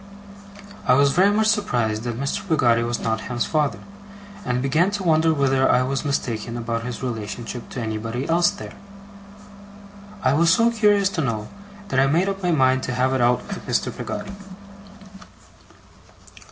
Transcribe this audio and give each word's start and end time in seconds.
I 0.87 0.93
was 0.95 1.11
very 1.11 1.29
much 1.29 1.45
surprised 1.45 2.05
that 2.05 2.19
Mr. 2.19 2.49
Peggotty 2.49 2.81
was 2.81 2.99
not 3.01 3.21
Ham's 3.21 3.45
father, 3.45 3.77
and 4.43 4.59
began 4.59 4.89
to 4.89 5.03
wonder 5.03 5.31
whether 5.31 5.69
I 5.69 5.83
was 5.83 6.03
mistaken 6.03 6.57
about 6.57 6.81
his 6.81 7.03
relationship 7.03 7.69
to 7.69 7.81
anybody 7.81 8.27
else 8.27 8.49
there. 8.49 8.73
I 10.23 10.33
was 10.33 10.49
so 10.51 10.71
curious 10.71 11.09
to 11.09 11.21
know, 11.21 11.49
that 11.89 11.99
I 11.99 12.07
made 12.07 12.27
up 12.29 12.41
my 12.41 12.49
mind 12.49 12.81
to 12.89 12.95
have 12.95 13.13
it 13.13 13.21
out 13.21 13.47
with 13.49 13.63
Mr. 13.67 13.95
Peggotty. 13.95 14.33